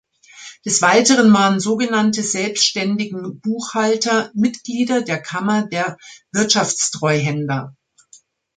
Des 0.65 0.81
Weiteren 0.81 1.31
waren 1.31 1.59
sogenannte 1.59 2.23
selbständigen 2.23 3.39
Buchhalter 3.39 4.31
Mitglieder 4.33 5.03
der 5.03 5.21
Kammer 5.21 5.67
der 5.67 5.95
Wirtschaftstreuhänder. 6.31 7.75